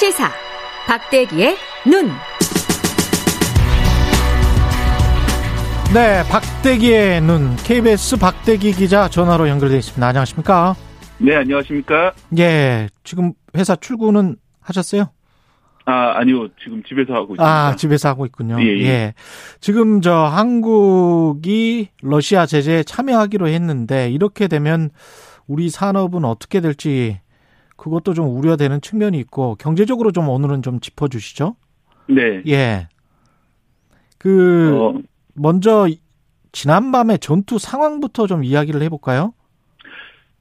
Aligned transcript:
시사 0.00 0.30
박대기의 0.86 1.56
눈. 1.84 2.08
네, 5.92 6.22
박대기의 6.26 7.20
눈 7.20 7.54
KBS 7.56 8.16
박대기 8.16 8.72
기자 8.72 9.10
전화로 9.10 9.46
연결돼 9.50 9.76
있습니다. 9.76 10.06
안녕하십니까? 10.06 10.74
네, 11.18 11.36
안녕하십니까? 11.36 12.14
예, 12.38 12.88
지금 13.04 13.34
회사 13.54 13.76
출근은 13.76 14.36
하셨어요? 14.60 15.10
아, 15.84 16.12
아니요. 16.14 16.48
지금 16.64 16.82
집에서 16.82 17.12
하고 17.12 17.34
있습니다. 17.34 17.44
아, 17.44 17.76
집에서 17.76 18.08
하고 18.08 18.24
있군요. 18.24 18.56
예, 18.58 18.82
예. 18.82 19.14
지금 19.60 20.00
저 20.00 20.14
한국이 20.14 21.90
러시아 22.00 22.46
제재에 22.46 22.84
참여하기로 22.84 23.48
했는데 23.48 24.08
이렇게 24.08 24.48
되면 24.48 24.88
우리 25.46 25.68
산업은 25.68 26.24
어떻게 26.24 26.62
될지 26.62 27.20
그것도 27.80 28.12
좀 28.12 28.36
우려되는 28.36 28.82
측면이 28.82 29.18
있고 29.20 29.54
경제적으로 29.54 30.12
좀 30.12 30.28
오늘은 30.28 30.60
좀 30.60 30.80
짚어 30.80 31.08
주시죠. 31.08 31.56
네. 32.08 32.42
예. 32.46 32.88
그 34.18 34.76
어, 34.78 35.00
먼저 35.34 35.88
지난밤의 36.52 37.20
전투 37.20 37.58
상황부터 37.58 38.26
좀 38.26 38.44
이야기를 38.44 38.82
해 38.82 38.90
볼까요? 38.90 39.32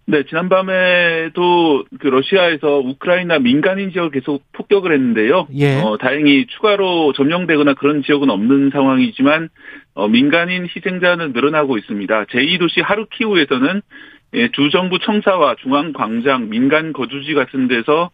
네, 0.05 0.23
지난밤에도 0.27 1.85
그 1.99 2.07
러시아에서 2.07 2.79
우크라이나 2.79 3.39
민간인 3.39 3.91
지역을 3.91 4.11
계속 4.11 4.43
폭격을 4.51 4.91
했는데요. 4.91 5.47
예. 5.53 5.79
어, 5.79 5.97
다행히 5.97 6.45
추가로 6.47 7.13
점령되거나 7.13 7.75
그런 7.75 8.03
지역은 8.03 8.29
없는 8.29 8.71
상황이지만 8.73 9.49
어, 9.93 10.09
민간인 10.09 10.67
희생자는 10.75 11.31
늘어나고 11.31 11.77
있습니다. 11.77 12.25
제2도시 12.25 12.81
하루키우에서는 12.83 13.81
예, 13.81 14.18
주 14.53 14.69
정부 14.71 14.99
청사와 14.99 15.55
중앙광장, 15.55 16.49
민간 16.49 16.93
거주지 16.93 17.33
같은 17.33 17.67
데서 17.67 18.11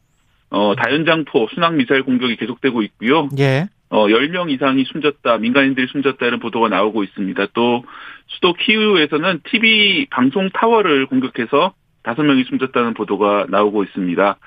어, 0.50 0.74
다연장포, 0.76 1.48
순항 1.54 1.78
미사일 1.78 2.04
공격이 2.04 2.38
계속되고 2.38 2.82
있고요. 2.84 3.30
예. 3.40 3.68
어, 3.90 4.08
10명 4.08 4.50
이상이 4.50 4.84
숨졌다, 4.86 5.38
민간인들이 5.38 5.88
숨졌다 5.88 6.26
이런 6.26 6.40
보도가 6.40 6.70
나오고 6.70 7.04
있습니다. 7.04 7.48
또 7.54 7.84
수도 8.28 8.54
키우에서는 8.54 9.42
TV 9.44 10.08
방송 10.10 10.50
타워를 10.50 11.06
공격해서 11.08 11.74
다섯 12.04 12.22
명이 12.24 12.44
숨졌다는 12.44 12.94
보도가 12.94 13.48
나오고 13.50 13.84
있습니다. 13.84 14.38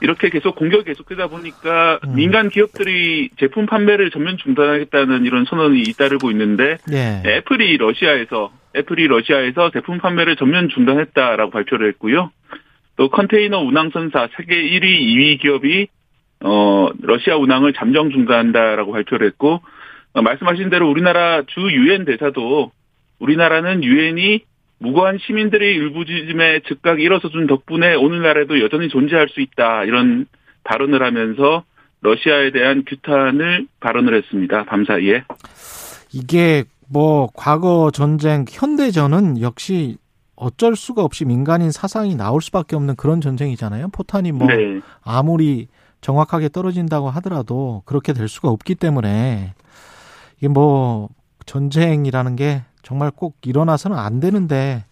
이렇게 0.00 0.28
계속 0.28 0.56
공격이 0.56 0.84
계속되다 0.84 1.28
보니까 1.28 2.00
음. 2.04 2.14
민간 2.16 2.48
기업들이 2.48 3.30
제품 3.38 3.66
판매를 3.66 4.10
전면 4.10 4.36
중단하겠다는 4.38 5.24
이런 5.24 5.44
선언이 5.44 5.82
잇따르고 5.82 6.30
있는데 6.32 6.76
예. 6.92 7.22
애플이 7.24 7.76
러시아에서 7.76 8.50
애플이 8.76 9.06
러시아에서 9.06 9.70
제품 9.70 9.98
판매를 9.98 10.36
전면 10.36 10.68
중단했다라고 10.68 11.50
발표를 11.50 11.88
했고요. 11.88 12.30
또 12.96 13.08
컨테이너 13.08 13.58
운항선사 13.58 14.28
세계 14.36 14.56
1위, 14.56 14.82
2위 14.82 15.40
기업이 15.40 15.88
어 16.40 16.90
러시아 17.00 17.36
운항을 17.36 17.72
잠정 17.72 18.10
중단한다라고 18.10 18.92
발표를 18.92 19.26
했고 19.28 19.62
어, 20.12 20.22
말씀하신 20.22 20.70
대로 20.70 20.90
우리나라 20.90 21.42
주 21.46 21.60
유엔 21.60 22.04
대사도 22.04 22.72
우리나라는 23.18 23.84
유엔이 23.84 24.40
무고한 24.78 25.18
시민들의 25.18 25.74
일부짖음에 25.74 26.60
즉각 26.68 27.00
일어서준 27.00 27.46
덕분에 27.46 27.94
오늘날에도 27.94 28.60
여전히 28.60 28.88
존재할 28.88 29.28
수 29.28 29.40
있다 29.40 29.84
이런 29.84 30.26
발언을 30.64 31.02
하면서 31.02 31.64
러시아에 32.02 32.50
대한 32.50 32.84
규탄을 32.86 33.66
발언을 33.80 34.14
했습니다. 34.14 34.64
밤사이에. 34.64 35.24
이게 36.12 36.64
뭐 36.88 37.28
과거 37.34 37.90
전쟁 37.92 38.44
현대전은 38.48 39.40
역시 39.40 39.98
어쩔 40.36 40.76
수가 40.76 41.02
없이 41.02 41.24
민간인 41.24 41.70
사상이 41.70 42.14
나올 42.14 42.42
수밖에 42.42 42.76
없는 42.76 42.96
그런 42.96 43.20
전쟁이잖아요. 43.20 43.88
포탄이 43.88 44.32
뭐 44.32 44.48
네. 44.48 44.80
아무리 45.02 45.68
정확하게 46.00 46.50
떨어진다고 46.50 47.10
하더라도 47.10 47.82
그렇게 47.86 48.12
될 48.12 48.28
수가 48.28 48.50
없기 48.50 48.74
때문에 48.74 49.54
이게 50.38 50.48
뭐 50.48 51.08
전쟁이라는 51.46 52.36
게 52.36 52.62
정말 52.82 53.10
꼭 53.10 53.36
일어나서는 53.42 53.98
안 53.98 54.20
되는데 54.20 54.84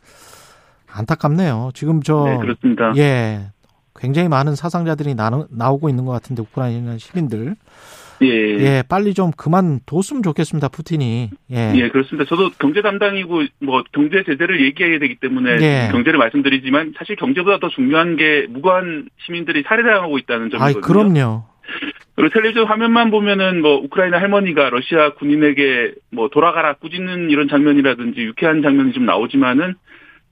안타깝네요. 0.90 1.70
지금 1.74 2.02
저 2.02 2.24
네, 2.24 2.38
그렇습니다. 2.38 2.92
예. 2.96 3.50
굉장히 3.96 4.28
많은 4.28 4.56
사상자들이 4.56 5.14
나, 5.14 5.30
나오고 5.50 5.88
있는 5.88 6.04
것 6.04 6.12
같은데 6.12 6.42
우크라이나 6.42 6.98
시민들 6.98 7.54
예. 8.22 8.28
예 8.28 8.82
빨리 8.88 9.14
좀 9.14 9.30
그만 9.36 9.80
뒀으면 9.86 10.22
좋겠습니다 10.22 10.68
푸틴이 10.68 11.30
예, 11.50 11.72
예, 11.74 11.88
그렇습니다. 11.88 12.28
저도 12.28 12.50
경제 12.58 12.82
담당이고 12.82 13.44
뭐 13.60 13.82
경제 13.92 14.22
제재를 14.24 14.64
얘기해야 14.64 14.98
되기 14.98 15.16
때문에 15.16 15.58
예. 15.60 15.88
경제를 15.90 16.18
말씀드리지만 16.18 16.94
사실 16.96 17.16
경제보다 17.16 17.58
더 17.58 17.68
중요한 17.68 18.16
게 18.16 18.46
무고한 18.48 19.08
시민들이 19.24 19.62
살해당하고 19.66 20.18
있다는 20.18 20.50
점이거든요. 20.50 20.80
그럼요 20.80 21.44
그리고 22.16 22.32
텔레비전 22.32 22.66
화면만 22.66 23.10
보면은 23.10 23.60
뭐 23.60 23.76
우크라이나 23.78 24.20
할머니가 24.20 24.70
러시아 24.70 25.14
군인에게 25.14 25.94
뭐 26.12 26.28
돌아가라 26.28 26.74
꾸짖는 26.74 27.30
이런 27.30 27.48
장면이라든지 27.48 28.20
유쾌한 28.20 28.62
장면이 28.62 28.92
좀 28.92 29.04
나오지만은 29.04 29.74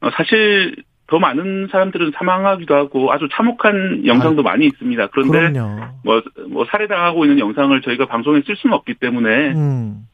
어, 0.00 0.10
사실 0.16 0.76
더 1.12 1.18
많은 1.18 1.68
사람들은 1.70 2.12
사망하기도 2.16 2.74
하고 2.74 3.12
아주 3.12 3.28
참혹한 3.30 4.06
영상도 4.06 4.42
많이 4.42 4.64
있습니다. 4.64 5.08
그런데 5.08 5.60
뭐, 6.02 6.22
뭐 6.48 6.64
살해당하고 6.70 7.26
있는 7.26 7.38
영상을 7.38 7.78
저희가 7.82 8.06
방송에 8.06 8.40
쓸 8.46 8.56
수는 8.56 8.74
없기 8.74 8.94
때문에 8.94 9.52
음. 9.52 10.06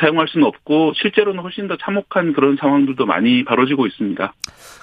사용할 0.00 0.26
수는 0.28 0.46
없고 0.46 0.94
실제로는 0.94 1.42
훨씬 1.42 1.68
더 1.68 1.76
참혹한 1.76 2.32
그런 2.32 2.56
상황들도 2.56 3.04
많이 3.04 3.44
벌어지고 3.44 3.86
있습니다. 3.86 4.32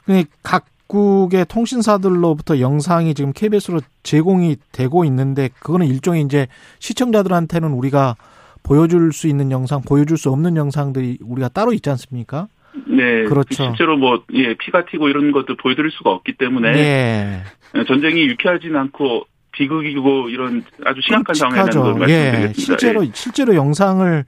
그 0.06 0.24
각국의 0.44 1.48
통신사들로부터 1.50 2.60
영상이 2.60 3.16
지금 3.16 3.34
KBS로 3.34 3.80
제공이 4.04 4.58
되고 4.72 5.04
있는데 5.06 5.50
그거는 5.60 5.88
일종의 5.88 6.22
이제 6.22 6.46
시청자들한테는 6.78 7.72
우리가 7.72 8.16
보여줄 8.62 9.12
수 9.12 9.28
있는 9.28 9.50
영상, 9.50 9.82
보여줄 9.82 10.18
수 10.18 10.30
없는 10.30 10.56
영상들이 10.56 11.18
우리가 11.24 11.50
따로 11.50 11.74
있지 11.74 11.90
않습니까? 11.90 12.48
네, 12.88 13.24
그렇죠. 13.26 13.66
실제로 13.66 13.98
뭐 13.98 14.24
예, 14.34 14.56
피가 14.56 14.86
튀고 14.86 15.08
이런 15.10 15.32
것도 15.32 15.56
보여드릴 15.58 15.92
수가 15.92 16.12
없기 16.12 16.38
때문에 16.38 16.70
예. 16.78 17.44
전쟁이 17.88 18.28
유쾌하진 18.28 18.76
않고 18.76 19.26
비극이고 19.52 20.30
이런 20.30 20.64
아주 20.86 21.02
심각한 21.02 21.36
상황이라는 21.36 21.82
걸. 22.00 22.10
예. 22.10 22.32
말씀드리겠습니다. 22.32 22.54
실제로 22.64 23.06
실제로 23.14 23.56
영상을 23.56 24.26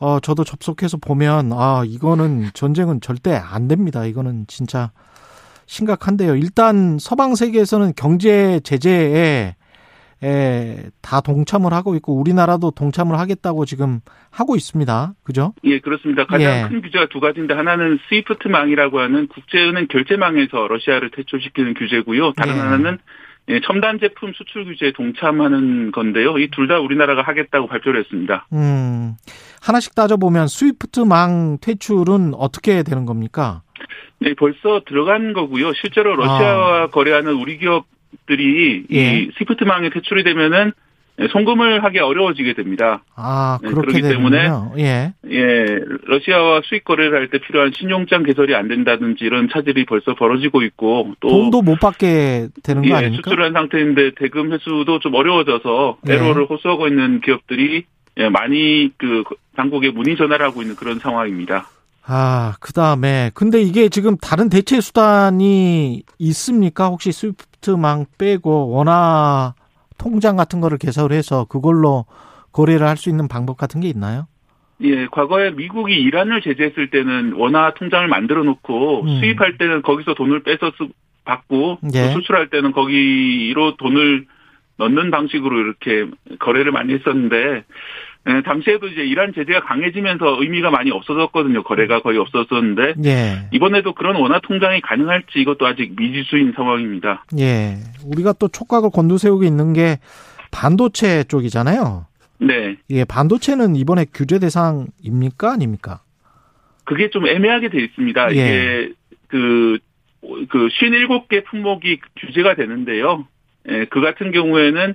어 0.00 0.20
저도 0.20 0.44
접속해서 0.44 0.96
보면 0.96 1.52
아 1.52 1.82
이거는 1.84 2.50
전쟁은 2.54 3.00
절대 3.00 3.34
안 3.34 3.68
됩니다. 3.68 4.04
이거는 4.06 4.46
진짜 4.46 4.90
심각한데요. 5.66 6.36
일단 6.36 6.98
서방 6.98 7.34
세계에서는 7.34 7.92
경제 7.96 8.60
제재에 8.64 9.54
에, 10.22 10.84
다 11.00 11.20
동참을 11.20 11.72
하고 11.72 11.94
있고 11.94 12.18
우리나라도 12.18 12.70
동참을 12.72 13.18
하겠다고 13.18 13.64
지금 13.64 14.00
하고 14.30 14.56
있습니다. 14.56 15.14
그죠? 15.22 15.54
예, 15.64 15.78
그렇습니다. 15.78 16.26
가장 16.26 16.64
예. 16.64 16.68
큰 16.68 16.82
규제가 16.82 17.06
두 17.10 17.20
가지인데 17.20 17.54
하나는 17.54 17.98
스위프트망이라고 18.08 18.98
하는 19.00 19.28
국제은행 19.28 19.86
결제망에서 19.88 20.66
러시아를 20.68 21.10
퇴출시키는 21.10 21.74
규제고요. 21.74 22.32
다른 22.32 22.56
예. 22.56 22.58
하나는 22.58 22.98
예, 23.50 23.60
첨단 23.64 23.98
제품 23.98 24.32
수출 24.34 24.64
규제에 24.66 24.92
동참하는 24.92 25.90
건데요. 25.92 26.36
이 26.38 26.48
둘 26.50 26.68
다 26.68 26.80
우리나라가 26.80 27.22
하겠다고 27.22 27.66
발표를 27.66 28.00
했습니다. 28.00 28.46
음. 28.52 29.14
하나씩 29.62 29.94
따져보면 29.94 30.48
스위프트망 30.48 31.58
퇴출은 31.62 32.34
어떻게 32.34 32.82
되는 32.82 33.06
겁니까? 33.06 33.62
네, 34.20 34.34
벌써 34.34 34.82
들어간 34.86 35.32
거고요. 35.32 35.72
실제로 35.74 36.14
러시아와 36.16 36.88
거래하는 36.88 37.32
우리 37.34 37.56
기업 37.58 37.86
들이 38.26 38.84
아. 38.90 38.94
예. 38.94 39.18
이 39.20 39.30
스위프트망에 39.38 39.90
퇴출이 39.90 40.24
되면은 40.24 40.72
송금을 41.32 41.82
하기 41.82 41.98
어려워지게 41.98 42.52
됩니다. 42.54 43.02
아, 43.16 43.58
네, 43.60 43.70
그렇기 43.70 44.02
때문에. 44.02 44.50
예. 44.78 45.12
예, 45.28 45.64
러시아와 46.06 46.60
수익 46.64 46.84
거래를 46.84 47.18
할 47.18 47.28
때 47.28 47.38
필요한 47.38 47.72
신용장 47.74 48.22
개설이 48.22 48.54
안 48.54 48.68
된다든지 48.68 49.24
이런 49.24 49.48
차질이 49.52 49.84
벌써 49.84 50.14
벌어지고 50.14 50.62
있고 50.62 51.14
또 51.18 51.28
돈도 51.28 51.62
못 51.62 51.80
받게 51.80 52.48
되는 52.62 52.82
거 52.82 52.88
예, 52.90 52.92
아닙니까? 52.94 53.22
수출한 53.28 53.52
상태인데 53.52 54.12
대금 54.16 54.52
회수도 54.52 55.00
좀 55.00 55.14
어려워져서 55.14 55.98
예. 56.08 56.12
애로를 56.14 56.44
호소하고 56.48 56.86
있는 56.86 57.20
기업들이 57.20 57.84
예, 58.18 58.28
많이 58.28 58.90
그 58.96 59.24
당국에 59.56 59.90
문의 59.90 60.16
전화를 60.16 60.46
하고 60.46 60.62
있는 60.62 60.76
그런 60.76 61.00
상황입니다. 61.00 61.66
아, 62.10 62.54
그 62.60 62.72
다음에, 62.72 63.30
근데 63.34 63.60
이게 63.60 63.90
지금 63.90 64.16
다른 64.16 64.48
대체 64.48 64.80
수단이 64.80 66.02
있습니까? 66.18 66.86
혹시 66.86 67.12
스위프트망 67.12 68.06
빼고 68.16 68.70
원화 68.70 69.52
통장 69.98 70.36
같은 70.36 70.60
거를 70.60 70.78
개설해서 70.78 71.44
그걸로 71.44 72.06
거래를 72.52 72.86
할 72.86 72.96
수 72.96 73.10
있는 73.10 73.28
방법 73.28 73.58
같은 73.58 73.82
게 73.82 73.88
있나요? 73.88 74.26
예, 74.80 75.06
과거에 75.06 75.50
미국이 75.50 75.94
이란을 75.96 76.40
제재했을 76.40 76.88
때는 76.90 77.34
원화 77.34 77.74
통장을 77.74 78.08
만들어 78.08 78.42
놓고 78.42 79.02
음. 79.02 79.20
수입할 79.20 79.58
때는 79.58 79.82
거기서 79.82 80.14
돈을 80.14 80.44
빼서 80.44 80.72
쓰, 80.78 80.88
받고 81.24 81.78
또 81.82 81.88
예. 81.94 82.12
수출할 82.12 82.48
때는 82.48 82.72
거기로 82.72 83.76
돈을 83.76 84.24
넣는 84.78 85.10
방식으로 85.10 85.58
이렇게 85.58 86.06
거래를 86.38 86.72
많이 86.72 86.94
했었는데 86.94 87.36
예, 87.36 87.64
당시에도 88.44 88.88
이제 88.88 89.02
이란 89.02 89.32
제재가 89.32 89.64
강해지면서 89.64 90.42
의미가 90.42 90.70
많이 90.70 90.90
없어졌거든요. 90.90 91.62
거래가 91.62 92.02
거의 92.02 92.18
없었었는데 92.18 92.94
예. 93.04 93.48
이번에도 93.52 93.94
그런 93.94 94.16
원화 94.16 94.38
통장이 94.40 94.82
가능할지 94.82 95.38
이것도 95.40 95.66
아직 95.66 95.94
미지수인 95.96 96.52
상황입니다. 96.54 97.24
예. 97.38 97.76
우리가 98.04 98.34
또 98.34 98.48
촉각을 98.48 98.90
곤두세우고 98.90 99.44
있는 99.44 99.72
게 99.72 99.98
반도체 100.50 101.24
쪽이잖아요. 101.24 102.06
네. 102.40 102.76
예, 102.90 103.04
반도체는 103.04 103.76
이번에 103.76 104.04
규제 104.12 104.38
대상입니까? 104.38 105.52
아닙니까? 105.52 106.00
그게 106.84 107.10
좀 107.10 107.26
애매하게 107.26 107.70
돼 107.70 107.82
있습니다. 107.82 108.34
예. 108.34 108.34
이게 108.34 108.92
그, 109.28 109.78
그 110.48 110.68
57개 110.68 111.44
품목이 111.46 112.00
규제가 112.16 112.54
되는데요. 112.54 113.26
예, 113.70 113.86
그 113.86 114.00
같은 114.00 114.32
경우에는 114.32 114.94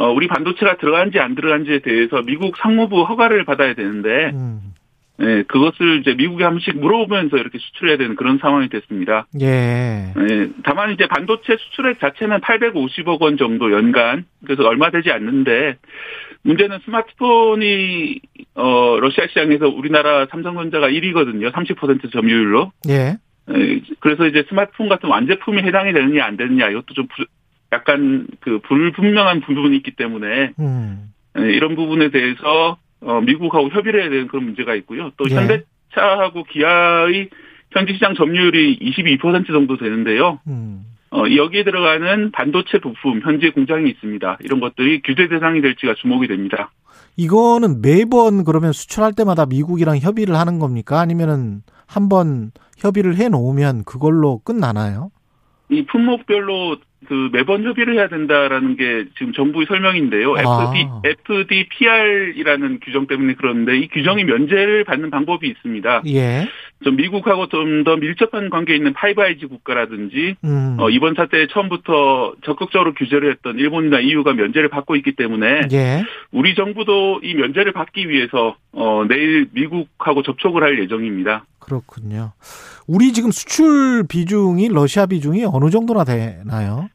어, 0.00 0.10
우리 0.10 0.28
반도체가 0.28 0.78
들어간지 0.78 1.18
안 1.18 1.34
들어간지에 1.34 1.80
대해서 1.80 2.22
미국 2.22 2.56
상무부 2.56 3.02
허가를 3.02 3.44
받아야 3.44 3.74
되는데, 3.74 4.30
음. 4.32 4.60
예, 5.20 5.42
그것을 5.46 6.00
이제 6.00 6.14
미국에 6.14 6.42
한 6.42 6.54
번씩 6.54 6.78
물어보면서 6.78 7.36
이렇게 7.36 7.58
수출해야 7.58 7.98
되는 7.98 8.16
그런 8.16 8.38
상황이 8.38 8.70
됐습니다. 8.70 9.26
예. 9.42 9.46
예, 10.16 10.48
다만 10.64 10.92
이제 10.92 11.06
반도체 11.06 11.54
수출액 11.58 12.00
자체는 12.00 12.40
850억 12.40 13.20
원 13.20 13.36
정도 13.36 13.70
연간, 13.72 14.24
그래서 14.46 14.66
얼마 14.66 14.90
되지 14.90 15.10
않는데, 15.10 15.76
문제는 16.44 16.78
스마트폰이, 16.86 18.20
어, 18.54 18.96
러시아 19.00 19.26
시장에서 19.26 19.68
우리나라 19.68 20.24
삼성전자가 20.30 20.88
1위거든요. 20.88 21.52
30% 21.52 22.10
점유율로. 22.10 22.72
예. 22.88 23.16
예, 23.54 23.80
그래서 23.98 24.26
이제 24.26 24.44
스마트폰 24.48 24.88
같은 24.88 25.10
완제품이 25.10 25.60
해당이 25.62 25.92
되느냐 25.92 26.24
안 26.24 26.38
되느냐 26.38 26.70
이것도 26.70 26.94
좀 26.94 27.06
부- 27.08 27.26
약간 27.72 28.26
그 28.40 28.60
불분명한 28.60 29.40
부분이 29.40 29.76
있기 29.76 29.92
때문에 29.92 30.52
음. 30.58 31.12
예, 31.38 31.42
이런 31.42 31.76
부분에 31.76 32.10
대해서 32.10 32.78
어, 33.00 33.20
미국하고 33.20 33.70
협의를 33.70 34.02
해야 34.02 34.10
되는 34.10 34.26
그런 34.26 34.44
문제가 34.44 34.74
있고요. 34.76 35.10
또 35.16 35.24
예. 35.30 35.34
현대차하고 35.34 36.44
기아의 36.44 37.30
현지 37.70 37.94
시장 37.94 38.14
점유율이 38.14 38.78
22% 38.80 39.46
정도 39.46 39.76
되는데요. 39.76 40.40
음. 40.48 40.84
어, 41.12 41.24
여기에 41.34 41.64
들어가는 41.64 42.30
반도체 42.32 42.78
부품 42.78 43.20
현재 43.22 43.50
공장이 43.50 43.88
있습니다. 43.90 44.38
이런 44.42 44.60
것들이 44.60 45.02
규제 45.02 45.28
대상이 45.28 45.60
될지가 45.60 45.94
주목이 46.00 46.28
됩니다. 46.28 46.70
이거는 47.16 47.82
매번 47.82 48.44
그러면 48.44 48.72
수출할 48.72 49.12
때마다 49.12 49.44
미국이랑 49.46 49.98
협의를 49.98 50.36
하는 50.36 50.58
겁니까? 50.58 51.00
아니면은 51.00 51.62
한번 51.86 52.52
협의를 52.78 53.16
해 53.16 53.28
놓으면 53.28 53.84
그걸로 53.84 54.38
끝나나요? 54.38 55.10
이 55.68 55.84
품목별로 55.86 56.76
그 57.06 57.30
매번 57.32 57.64
협의를 57.64 57.94
해야 57.94 58.08
된다라는 58.08 58.76
게 58.76 59.06
지금 59.18 59.32
정부의 59.32 59.66
설명인데요. 59.66 60.34
아. 60.36 60.72
FD, 60.72 60.86
FDPR이라는 61.04 62.80
규정 62.84 63.06
때문에 63.06 63.34
그런데 63.38 63.78
이 63.78 63.88
규정이 63.88 64.24
면제를 64.24 64.84
받는 64.84 65.10
방법이 65.10 65.48
있습니다. 65.48 66.02
예. 66.06 66.48
좀 66.82 66.96
미국하고 66.96 67.48
좀 67.48 67.80
더 67.84 67.96
밀접한 67.96 68.50
관계에 68.50 68.76
있는 68.76 68.92
Five 68.92 69.20
Eyes 69.20 69.48
국가라든지 69.48 70.36
음. 70.44 70.76
어, 70.78 70.90
이번 70.90 71.14
사태 71.14 71.46
처음부터 71.46 72.34
적극적으로 72.44 72.94
규제를 72.94 73.30
했던 73.30 73.58
일본이나 73.58 74.00
EU가 74.00 74.34
면제를 74.34 74.68
받고 74.68 74.96
있기 74.96 75.12
때문에 75.12 75.62
예. 75.72 76.04
우리 76.30 76.54
정부도 76.54 77.20
이 77.22 77.34
면제를 77.34 77.72
받기 77.72 78.08
위해서 78.08 78.56
어, 78.72 79.04
내일 79.08 79.48
미국하고 79.52 80.22
접촉을 80.22 80.62
할 80.62 80.78
예정입니다. 80.80 81.44
그렇군요. 81.70 82.32
우리 82.88 83.12
지금 83.12 83.30
수출 83.30 84.04
비중이 84.08 84.68
러시아 84.68 85.06
비중이 85.06 85.44
어느 85.44 85.70
정도나 85.70 86.02
되나요? 86.02 86.88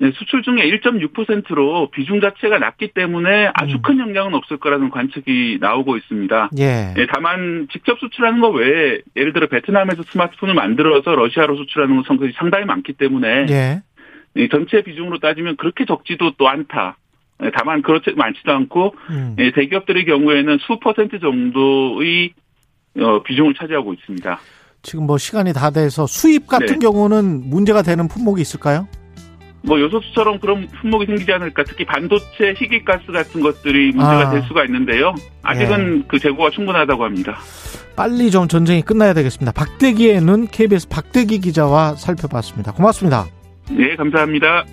네, 0.00 0.12
수출 0.14 0.42
중에 0.42 0.70
1.6%로 0.70 1.90
비중 1.90 2.20
자체가 2.20 2.58
낮기 2.58 2.92
때문에 2.92 3.50
아주 3.54 3.76
음. 3.76 3.82
큰 3.82 3.98
영향은 3.98 4.34
없을 4.34 4.58
거라는 4.58 4.90
관측이 4.90 5.58
나오고 5.60 5.96
있습니다. 5.96 6.50
예. 6.58 6.94
예, 6.96 7.06
다만 7.12 7.66
직접 7.72 7.98
수출하는 7.98 8.40
거 8.40 8.50
외에 8.50 9.00
예를 9.16 9.32
들어 9.32 9.48
베트남에서 9.48 10.04
스마트폰을 10.04 10.54
만들어서 10.54 11.16
러시아로 11.16 11.56
수출하는 11.56 12.02
것이 12.02 12.32
상당히 12.36 12.64
많기 12.64 12.92
때문에 12.92 13.46
예. 13.50 13.82
이 14.36 14.48
전체 14.50 14.82
비중으로 14.82 15.18
따지면 15.18 15.56
그렇게 15.56 15.84
적지도 15.84 16.32
또 16.36 16.48
않다. 16.48 16.96
예, 17.42 17.50
다만 17.56 17.82
그렇지 17.82 18.12
많지도 18.14 18.52
않고 18.52 18.94
음. 19.10 19.36
예, 19.38 19.50
대기업들의 19.50 20.04
경우에는 20.04 20.58
수 20.58 20.78
퍼센트 20.78 21.18
정도의 21.18 22.34
어, 23.00 23.22
비중을 23.22 23.54
차지하고 23.54 23.94
있습니다. 23.94 24.38
지금 24.82 25.06
뭐 25.06 25.18
시간이 25.18 25.52
다 25.52 25.70
돼서 25.70 26.06
수입 26.06 26.46
같은 26.46 26.66
네. 26.66 26.78
경우는 26.78 27.50
문제가 27.50 27.82
되는 27.82 28.08
품목이 28.08 28.40
있을까요? 28.40 28.86
뭐 29.62 29.80
요소수처럼 29.80 30.38
그런 30.38 30.68
품목이 30.80 31.06
생기지 31.06 31.32
않을까 31.32 31.64
특히 31.64 31.84
반도체 31.84 32.54
희귀가스 32.56 33.10
같은 33.12 33.40
것들이 33.40 33.88
문제가 33.88 34.28
아. 34.28 34.30
될 34.30 34.42
수가 34.44 34.64
있는데요. 34.64 35.14
아직은 35.42 36.06
그 36.06 36.18
재고가 36.18 36.50
충분하다고 36.50 37.04
합니다. 37.04 37.38
빨리 37.96 38.30
좀 38.30 38.46
전쟁이 38.46 38.82
끝나야 38.82 39.12
되겠습니다. 39.14 39.52
박대기의 39.52 40.20
눈 40.20 40.46
KBS 40.46 40.88
박대기 40.88 41.40
기자와 41.40 41.96
살펴봤습니다. 41.96 42.72
고맙습니다. 42.72 43.26
네, 43.70 43.96
감사합니다. 43.96 44.64